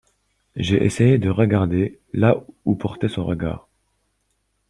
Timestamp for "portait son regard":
2.73-3.67